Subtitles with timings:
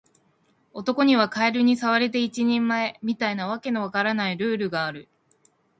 [0.73, 5.07] 男にはカエルに触れて一人前、みたいな訳の分からないルールがある